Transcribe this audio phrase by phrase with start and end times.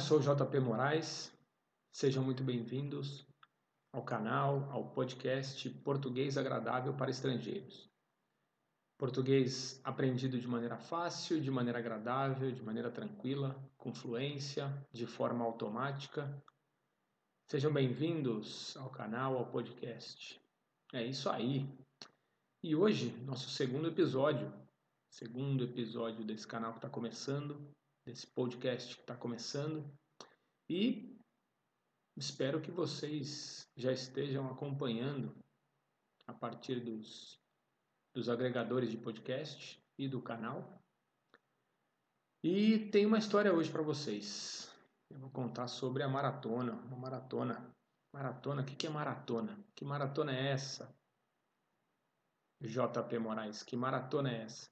[0.00, 1.30] eu sou o JP Moraes.
[1.92, 3.26] Sejam muito bem-vindos
[3.92, 7.86] ao canal, ao podcast Português Agradável para Estrangeiros.
[8.96, 15.44] Português aprendido de maneira fácil, de maneira agradável, de maneira tranquila, com fluência, de forma
[15.44, 16.42] automática.
[17.46, 20.40] Sejam bem-vindos ao canal, ao podcast.
[20.94, 21.68] É isso aí.
[22.62, 24.50] E hoje, nosso segundo episódio,
[25.10, 27.70] segundo episódio desse canal que está começando,
[28.10, 29.88] desse podcast que está começando.
[30.68, 31.16] E
[32.16, 35.32] espero que vocês já estejam acompanhando
[36.26, 37.40] a partir dos,
[38.12, 40.82] dos agregadores de podcast e do canal.
[42.42, 44.74] E tem uma história hoje para vocês.
[45.08, 46.72] Eu vou contar sobre a maratona.
[46.72, 47.72] Uma maratona.
[48.12, 48.62] Maratona?
[48.62, 49.64] O que é maratona?
[49.76, 50.92] Que maratona é essa?
[52.60, 54.68] JP Moraes, que maratona é essa?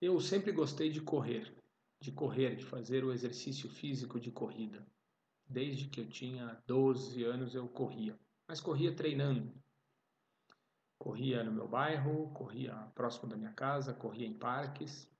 [0.00, 1.54] Eu sempre gostei de correr,
[2.00, 4.86] de correr, de fazer o exercício físico de corrida.
[5.46, 9.54] Desde que eu tinha 12 anos eu corria, mas corria treinando.
[10.98, 15.10] Corria no meu bairro, corria próximo da minha casa, corria em parques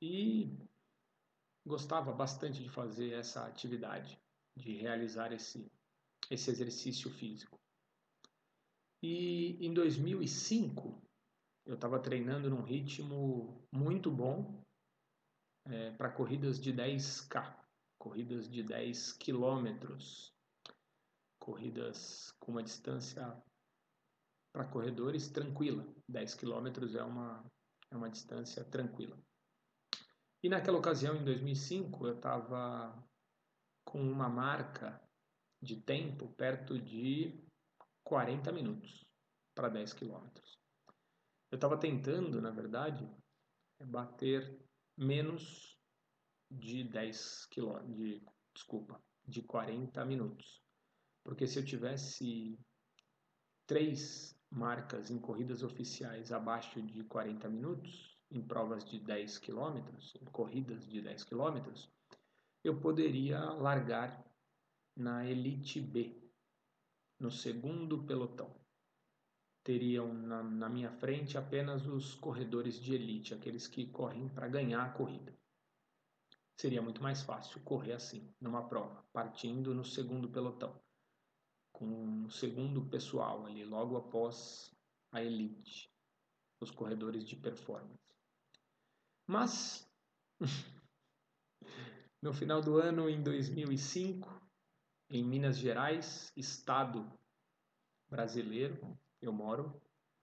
[0.00, 0.58] e
[1.64, 4.20] gostava bastante de fazer essa atividade,
[4.56, 5.70] de realizar esse,
[6.30, 7.60] esse exercício físico.
[9.02, 11.05] E em 2005
[11.66, 14.62] eu estava treinando num ritmo muito bom
[15.66, 17.54] é, para corridas de 10K,
[17.98, 20.32] corridas de 10 quilômetros,
[21.40, 23.36] corridas com uma distância
[24.52, 25.84] para corredores tranquila.
[26.08, 27.44] 10 quilômetros é uma,
[27.90, 29.18] é uma distância tranquila.
[30.42, 33.04] E naquela ocasião, em 2005, eu estava
[33.84, 35.02] com uma marca
[35.60, 37.44] de tempo perto de
[38.04, 39.04] 40 minutos
[39.52, 40.65] para 10 quilômetros.
[41.50, 43.08] Eu estava tentando, na verdade,
[43.84, 44.58] bater
[44.96, 45.78] menos
[46.50, 48.22] de 10 quilômetros, de,
[48.54, 50.62] desculpa, de 40 minutos.
[51.22, 52.58] Porque se eu tivesse
[53.66, 60.24] três marcas em corridas oficiais abaixo de 40 minutos, em provas de 10 quilômetros, em
[60.26, 61.88] corridas de 10 quilômetros,
[62.64, 64.24] eu poderia largar
[64.96, 66.20] na Elite B,
[67.20, 68.65] no segundo pelotão
[69.66, 74.80] teriam na, na minha frente apenas os corredores de elite, aqueles que correm para ganhar
[74.84, 75.36] a corrida.
[76.56, 80.80] Seria muito mais fácil correr assim, numa prova, partindo no segundo pelotão,
[81.72, 84.72] com o segundo pessoal ali, logo após
[85.10, 85.92] a elite,
[86.60, 87.98] os corredores de performance.
[89.26, 89.90] Mas,
[92.22, 94.48] no final do ano, em 2005,
[95.10, 97.12] em Minas Gerais, estado
[98.08, 98.96] brasileiro,
[99.28, 99.80] eu moro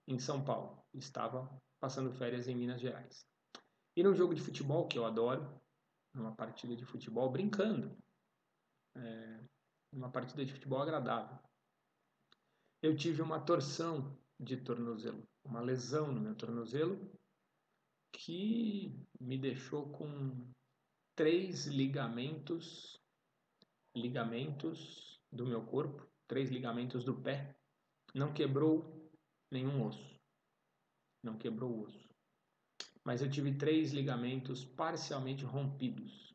[0.08, 1.50] em São Paulo, estava
[1.80, 3.28] passando férias em Minas Gerais.
[3.96, 5.62] E num jogo de futebol que eu adoro,
[6.14, 7.96] numa partida de futebol brincando,
[8.96, 9.44] é,
[9.92, 11.38] uma partida de futebol agradável,
[12.82, 17.12] eu tive uma torção de tornozelo, uma lesão no meu tornozelo
[18.12, 20.52] que me deixou com
[21.16, 23.00] três ligamentos,
[23.96, 27.56] ligamentos do meu corpo, três ligamentos do pé
[28.14, 28.93] não quebrou
[29.54, 30.20] nenhum osso.
[31.24, 32.10] Não quebrou o osso.
[33.06, 36.34] Mas eu tive três ligamentos parcialmente rompidos.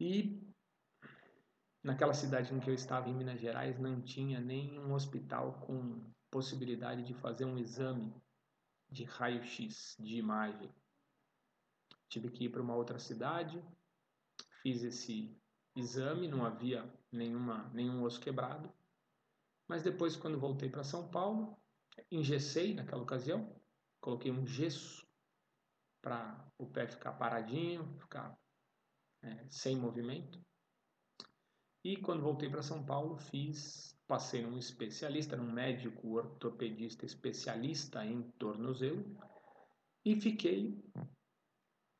[0.00, 0.40] E
[1.82, 7.04] naquela cidade em que eu estava, em Minas Gerais, não tinha nenhum hospital com possibilidade
[7.04, 8.14] de fazer um exame
[8.90, 10.70] de raio-x, de imagem.
[12.08, 13.62] Tive que ir para uma outra cidade,
[14.62, 15.34] fiz esse
[15.74, 18.72] exame, não havia nenhuma, nenhum osso quebrado.
[19.72, 21.56] Mas depois, quando voltei para São Paulo,
[22.10, 23.58] engessei naquela ocasião,
[24.02, 25.02] coloquei um gesso
[26.02, 28.38] para o pé ficar paradinho, ficar
[29.22, 30.38] é, sem movimento.
[31.82, 38.30] E quando voltei para São Paulo, fiz, passei num especialista, num médico ortopedista especialista em
[38.32, 39.02] tornozelo
[40.04, 40.84] e fiquei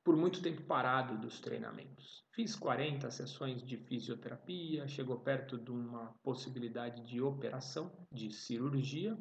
[0.04, 2.24] por muito tempo parado dos treinamentos.
[2.32, 9.16] Fiz 40 sessões de fisioterapia, chegou perto de uma possibilidade de operação, de cirurgia,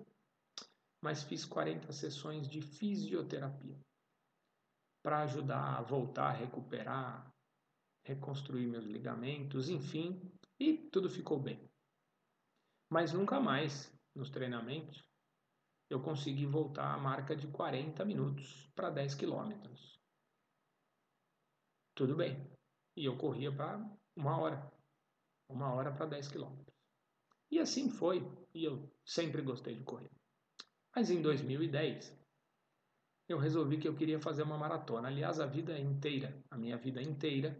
[1.01, 3.77] mas fiz 40 sessões de fisioterapia
[5.03, 7.31] para ajudar a voltar a recuperar,
[8.03, 11.69] reconstruir meus ligamentos, enfim, e tudo ficou bem.
[12.89, 15.03] Mas nunca mais nos treinamentos
[15.89, 20.00] eu consegui voltar à marca de 40 minutos para 10 quilômetros
[21.93, 22.49] tudo bem.
[22.95, 23.79] E eu corria para
[24.15, 24.71] uma hora.
[25.49, 26.75] Uma hora para 10 quilômetros.
[27.49, 28.25] E assim foi.
[28.53, 30.09] E eu sempre gostei de correr.
[30.95, 32.17] Mas em 2010,
[33.27, 35.07] eu resolvi que eu queria fazer uma maratona.
[35.07, 37.57] Aliás, a vida inteira, a minha vida inteira,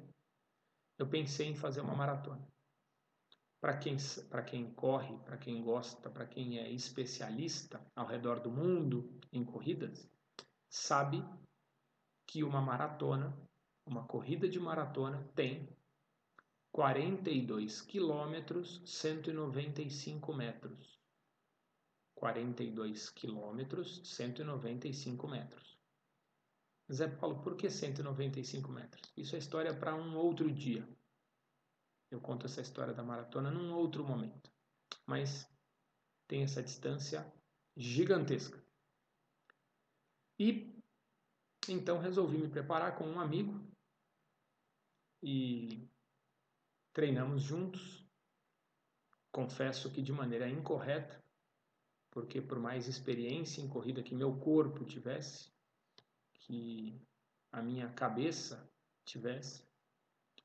[0.98, 2.46] eu pensei em fazer uma maratona.
[3.62, 3.96] Para quem,
[4.48, 10.10] quem corre, para quem gosta, para quem é especialista ao redor do mundo em corridas,
[10.70, 11.24] sabe
[12.26, 13.38] que uma maratona,
[13.86, 15.68] uma corrida de maratona, tem
[16.72, 21.02] 42 quilômetros, 195 metros.
[22.16, 25.80] 42 quilômetros, 195 metros.
[26.92, 29.12] Zé Paulo, por que 195 metros?
[29.18, 30.88] Isso é história para um outro dia.
[32.12, 34.52] Eu conto essa história da maratona num outro momento.
[35.06, 35.50] Mas
[36.28, 37.26] tem essa distância
[37.76, 38.62] gigantesca.
[40.38, 40.76] E
[41.70, 43.71] então resolvi me preparar com um amigo
[45.22, 45.90] e
[46.94, 48.06] treinamos juntos.
[49.32, 51.24] Confesso que de maneira incorreta,
[52.10, 55.50] porque por mais experiência em corrida que meu corpo tivesse,
[56.34, 57.02] que
[57.52, 58.70] a minha cabeça
[59.06, 59.64] tivesse,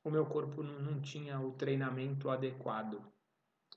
[0.03, 3.05] o meu corpo não, tinha o treinamento adequado.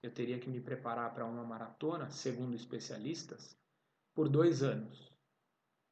[0.00, 3.58] Eu teria que me preparar para uma maratona, segundo especialistas,
[4.14, 5.12] por dois anos.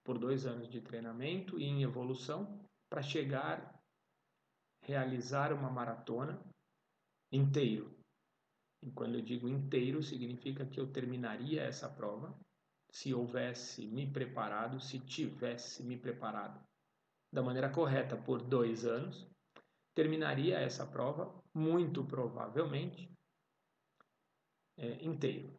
[0.05, 3.78] Por dois anos de treinamento e em evolução para chegar
[4.89, 6.43] realizar uma maratona
[7.31, 7.95] inteiro.
[8.83, 12.35] E quando eu digo inteiro, significa que eu terminaria essa prova
[12.91, 16.67] se houvesse me preparado, se tivesse me preparado
[17.31, 19.29] da maneira correta por dois anos
[19.95, 23.11] terminaria essa prova, muito provavelmente,
[24.77, 25.59] é, inteiro.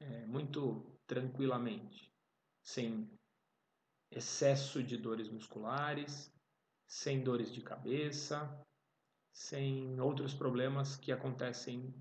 [0.00, 2.12] É, muito tranquilamente,
[2.66, 3.08] sem
[4.10, 6.33] excesso de dores musculares,
[6.86, 8.64] sem dores de cabeça,
[9.32, 11.94] sem outros problemas que acontecem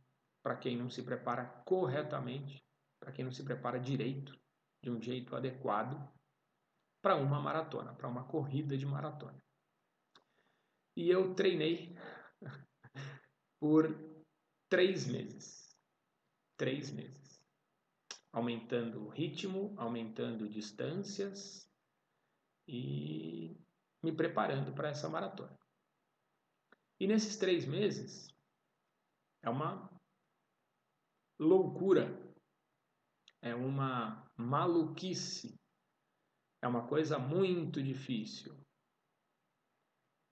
[0.44, 2.63] para quem não se prepara corretamente,
[3.00, 4.38] para quem não se prepara direito,
[4.81, 6.12] de um jeito adequado
[7.01, 9.41] para uma maratona, para uma corrida de maratona.
[10.95, 11.97] E eu treinei
[13.59, 13.88] por
[14.69, 15.75] três meses.
[16.57, 17.44] Três meses.
[18.31, 21.69] Aumentando o ritmo, aumentando distâncias
[22.68, 23.62] e
[24.03, 25.57] me preparando para essa maratona.
[27.00, 28.27] E nesses três meses
[29.41, 29.89] é uma
[31.39, 32.35] loucura,
[33.41, 35.55] é uma maluquice,
[36.61, 38.55] é uma coisa muito difícil.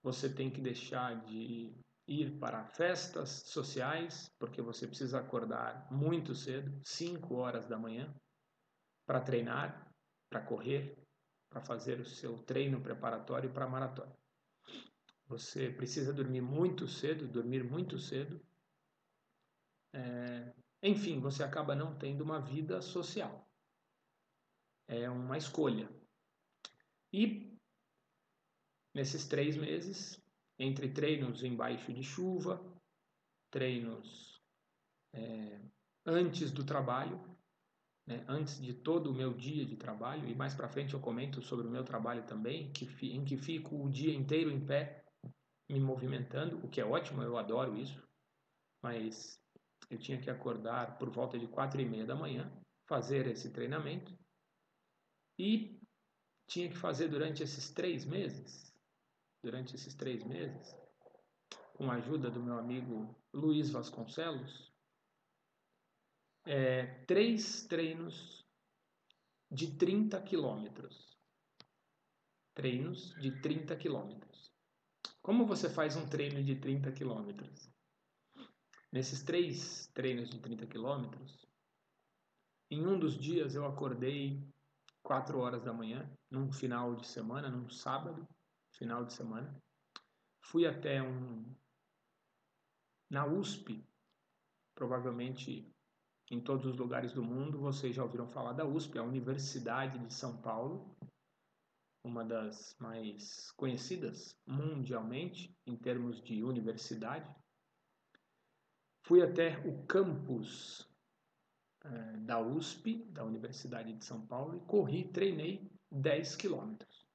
[0.02, 1.78] Você tem que deixar de
[2.08, 8.12] ir para festas sociais, porque você precisa acordar muito cedo, 5 horas da manhã,
[9.06, 9.92] para treinar,
[10.28, 11.01] para correr,
[11.52, 14.16] para fazer o seu treino preparatório para a maratona.
[15.26, 18.40] Você precisa dormir muito cedo, dormir muito cedo.
[19.92, 20.52] É...
[20.82, 23.46] Enfim, você acaba não tendo uma vida social.
[24.88, 25.88] É uma escolha.
[27.12, 27.52] E
[28.94, 30.22] Nesses três meses,
[30.58, 32.62] entre treinos embaixo de chuva,
[33.50, 34.42] treinos
[35.14, 35.60] é,
[36.04, 37.18] antes do trabalho,
[38.06, 41.40] né, antes de todo o meu dia de trabalho, e mais para frente eu comento
[41.42, 45.04] sobre o meu trabalho também, que, em que fico o dia inteiro em pé,
[45.70, 48.02] me movimentando, o que é ótimo, eu adoro isso,
[48.82, 49.40] mas
[49.88, 52.52] eu tinha que acordar por volta de quatro e meia da manhã,
[52.86, 54.12] fazer esse treinamento,
[55.38, 55.80] e
[56.46, 58.72] tinha que fazer durante esses três meses
[59.42, 60.74] durante esses três meses,
[61.74, 64.71] com a ajuda do meu amigo Luiz Vasconcelos,
[66.44, 68.44] é, três treinos
[69.50, 71.16] de 30 quilômetros.
[72.54, 74.52] Treinos de 30 quilômetros.
[75.22, 77.70] Como você faz um treino de 30 quilômetros?
[78.90, 81.46] Nesses três treinos de 30 quilômetros,
[82.70, 84.46] em um dos dias eu acordei
[85.02, 88.28] 4 horas da manhã, num final de semana, num sábado,
[88.72, 89.54] final de semana.
[90.42, 91.54] Fui até um.
[93.10, 93.86] Na USP,
[94.74, 95.70] provavelmente
[96.32, 100.14] em todos os lugares do mundo vocês já ouviram falar da USP, a Universidade de
[100.14, 100.96] São Paulo,
[102.02, 107.30] uma das mais conhecidas mundialmente em termos de universidade.
[109.04, 110.88] Fui até o campus
[111.84, 117.06] eh, da USP, da Universidade de São Paulo, e corri, treinei 10 quilômetros.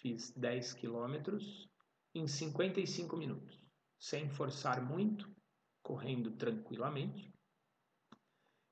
[0.00, 1.68] Fiz 10 quilômetros
[2.14, 3.60] em 55 minutos,
[4.00, 5.30] sem forçar muito,
[5.82, 7.30] correndo tranquilamente.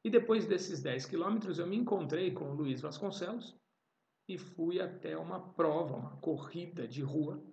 [0.07, 3.59] E depois desses 10 quilômetros, eu me encontrei com o Luiz Vasconcelos
[4.29, 7.45] e fui até uma prova, uma corrida de rua,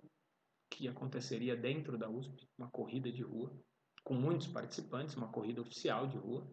[0.70, 3.52] que aconteceria dentro da USP, uma corrida de rua,
[4.04, 6.48] com muitos participantes, uma corrida oficial de rua,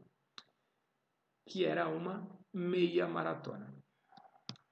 [1.47, 3.71] que era uma meia maratona.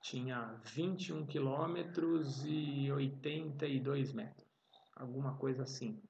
[0.02, 4.50] tinha 21 quilômetros e 82 metros,
[4.96, 6.02] alguma coisa assim,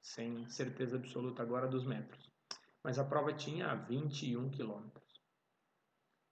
[0.00, 2.31] sem certeza absoluta agora dos metros.
[2.84, 5.22] Mas a prova tinha 21 quilômetros.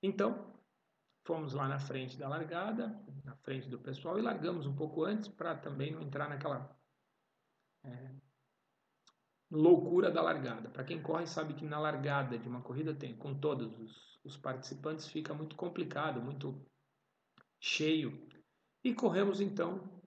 [0.02, 0.54] Então,
[1.24, 5.28] fomos lá na frente da largada, na frente do pessoal, e largamos um pouco antes
[5.28, 6.76] para também não entrar naquela
[7.84, 8.14] é,
[9.50, 10.70] loucura da largada.
[10.70, 14.36] Para quem corre sabe que na largada de uma corrida tem com todos os, os
[14.36, 16.64] participantes fica muito complicado, muito
[17.60, 18.28] cheio.
[18.82, 20.02] E corremos então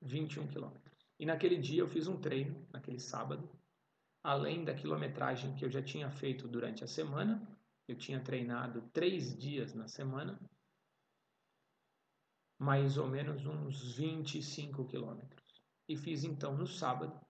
[0.00, 1.06] 21 quilômetros.
[1.18, 3.48] E naquele dia eu fiz um treino, naquele sábado,
[4.22, 7.46] além da quilometragem que eu já tinha feito durante a semana,
[7.88, 10.38] eu tinha treinado três dias na semana,
[12.58, 15.62] mais ou menos uns 25 quilômetros.
[15.88, 17.20] E fiz então no sábado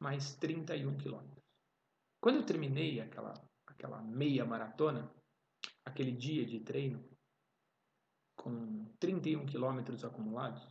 [0.00, 1.44] mais 31 quilômetros.
[2.20, 3.34] Quando eu terminei aquela,
[3.66, 5.12] aquela meia maratona,
[5.84, 7.06] aquele dia de treino,
[8.36, 10.66] com 31 quilômetros acumulados,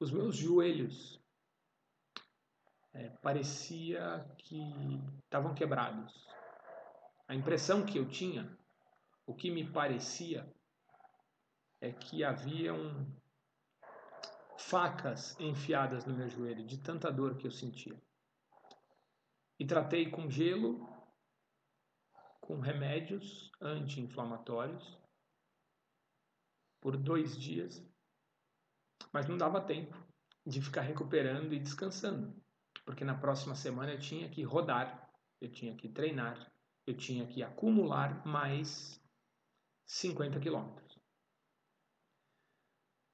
[0.00, 1.19] os meus joelhos
[2.92, 4.60] é, parecia que
[5.24, 6.28] estavam quebrados.
[7.28, 8.58] A impressão que eu tinha,
[9.26, 10.52] o que me parecia,
[11.80, 13.06] é que haviam
[14.58, 18.00] facas enfiadas no meu joelho, de tanta dor que eu sentia.
[19.58, 20.88] E tratei com gelo,
[22.40, 24.98] com remédios anti-inflamatórios,
[26.80, 27.84] por dois dias,
[29.12, 29.96] mas não dava tempo
[30.46, 32.39] de ficar recuperando e descansando,
[32.90, 35.08] porque na próxima semana eu tinha que rodar,
[35.40, 36.52] eu tinha que treinar,
[36.84, 39.00] eu tinha que acumular mais
[39.86, 40.98] 50 quilômetros.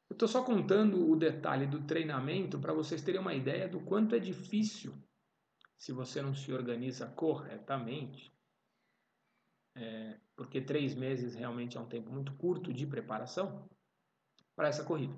[0.09, 4.15] Eu estou só contando o detalhe do treinamento para vocês terem uma ideia do quanto
[4.15, 4.95] é difícil
[5.77, 8.35] se você não se organiza corretamente,
[9.75, 13.69] é, porque três meses realmente é um tempo muito curto de preparação
[14.57, 15.15] para essa corrida.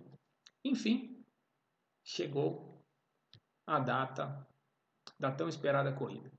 [0.65, 1.25] Enfim,
[2.03, 2.85] chegou
[3.69, 4.48] a data
[5.19, 6.31] da tão esperada corrida.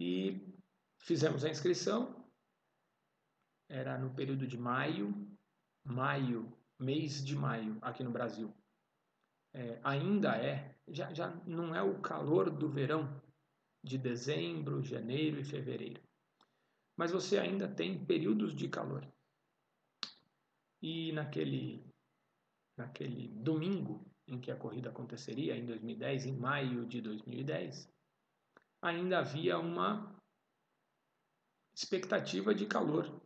[0.00, 0.54] E
[0.98, 2.28] fizemos a inscrição,
[3.68, 5.14] era no período de maio,
[5.84, 8.54] maio, mês de maio aqui no Brasil.
[9.54, 13.20] É, ainda é já, já não é o calor do verão
[13.82, 16.02] de dezembro, janeiro e fevereiro.
[16.96, 19.06] Mas você ainda tem períodos de calor.
[20.80, 21.86] E naquele,
[22.76, 27.88] naquele domingo em que a corrida aconteceria, em 2010, em maio de 2010,
[28.80, 30.16] ainda havia uma
[31.74, 33.20] expectativa de calor,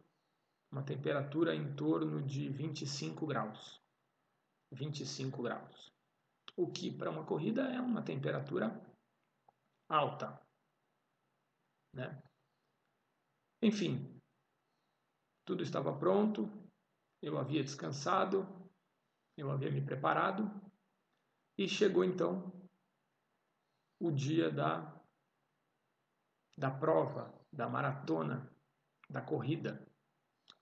[0.70, 3.80] uma temperatura em torno de 25 graus.
[4.72, 5.96] 25 graus
[6.56, 8.80] o que para uma corrida é uma temperatura
[9.88, 10.40] alta.
[11.92, 12.22] Né?
[13.62, 14.18] Enfim,
[15.44, 16.50] tudo estava pronto,
[17.22, 18.46] eu havia descansado,
[19.36, 20.50] eu havia me preparado
[21.58, 22.52] e chegou então
[23.98, 25.00] o dia da,
[26.56, 28.52] da prova, da maratona,
[29.08, 29.86] da corrida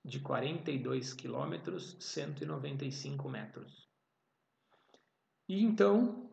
[0.05, 3.89] de 42 quilômetros, 195 metros.
[5.49, 6.33] E então,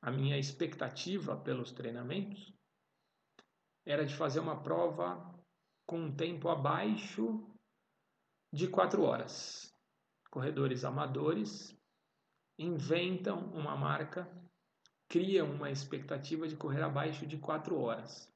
[0.00, 2.54] a minha expectativa pelos treinamentos
[3.84, 5.38] era de fazer uma prova
[5.84, 7.52] com um tempo abaixo
[8.52, 9.74] de quatro horas.
[10.30, 11.79] Corredores amadores
[12.62, 14.30] inventam uma marca,
[15.08, 18.30] criam uma expectativa de correr abaixo de quatro horas.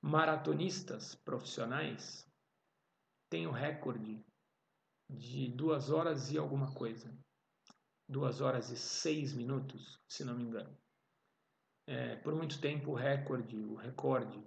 [0.00, 2.26] Maratonistas profissionais
[3.28, 4.24] têm o recorde
[5.10, 7.14] de duas horas e alguma coisa.
[8.08, 10.74] 2 horas e 6 minutos, se não me engano.
[11.86, 14.42] É, por muito tempo o recorde, o recorde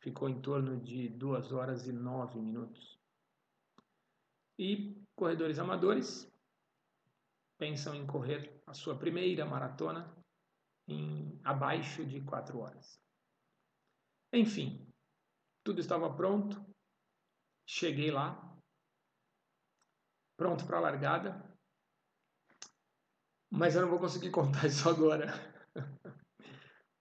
[0.00, 2.98] ficou em torno de 2 horas e 9 minutos.
[4.58, 6.28] E corredores amadores
[7.58, 10.14] pensam em correr a sua primeira maratona
[10.88, 13.00] em abaixo de 4 horas.
[14.32, 14.86] Enfim,
[15.64, 16.64] tudo estava pronto.
[17.66, 18.54] Cheguei lá,
[20.36, 21.56] pronto para a largada,
[23.50, 25.32] mas eu não vou conseguir contar isso agora.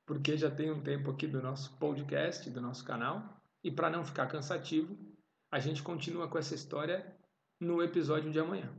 [0.06, 3.42] Porque já tem um tempo aqui do nosso podcast, do nosso canal.
[3.64, 4.98] E para não ficar cansativo,
[5.52, 7.18] a gente continua com essa história
[7.60, 8.74] no episódio de amanhã.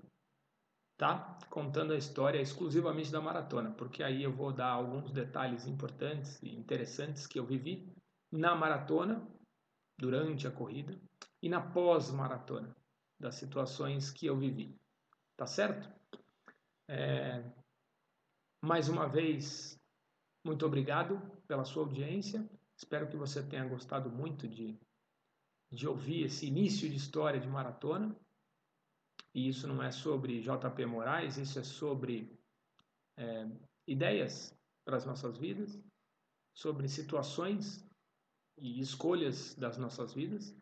[0.97, 1.39] Tá?
[1.51, 6.55] Contando a história exclusivamente da maratona, porque aí eu vou dar alguns detalhes importantes e
[6.55, 7.93] interessantes que eu vivi
[8.31, 9.27] na maratona,
[9.97, 11.01] durante a corrida
[11.43, 12.75] e na pós-maratona,
[13.19, 14.77] das situações que eu vivi.
[15.37, 15.89] Tá certo?
[16.89, 17.45] É,
[18.63, 19.81] mais uma vez,
[20.45, 22.49] muito obrigado pela sua audiência.
[22.77, 24.79] Espero que você tenha gostado muito de,
[25.73, 28.15] de ouvir esse início de história de maratona.
[29.35, 32.38] E isso não é sobre JP Moraes, isso é sobre
[33.19, 33.49] é,
[33.87, 35.79] ideias para as nossas vidas,
[36.55, 37.85] sobre situações
[38.57, 40.55] e escolhas das nossas vidas.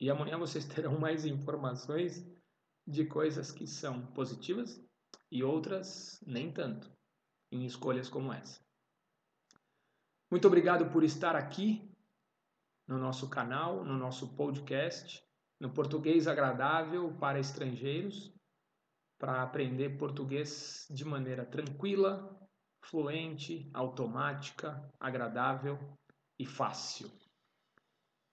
[0.00, 2.24] E amanhã vocês terão mais informações
[2.86, 4.82] de coisas que são positivas
[5.30, 6.90] e outras nem tanto,
[7.50, 8.60] em escolhas como essa.
[10.30, 11.88] Muito obrigado por estar aqui
[12.88, 15.22] no nosso canal, no nosso podcast,
[15.62, 18.34] no Português Agradável para Estrangeiros,
[19.16, 22.36] para aprender português de maneira tranquila,
[22.84, 25.78] fluente, automática, agradável
[26.36, 27.08] e fácil.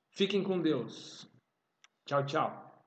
[0.09, 1.31] Fiquem com Deus.
[2.03, 2.83] Tchau, tchau.